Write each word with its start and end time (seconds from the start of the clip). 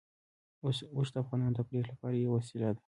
اوښ 0.95 1.07
د 1.13 1.15
افغانانو 1.23 1.53
د 1.55 1.57
تفریح 1.59 1.85
لپاره 1.91 2.15
یوه 2.15 2.35
وسیله 2.37 2.67
ده. 2.75 2.79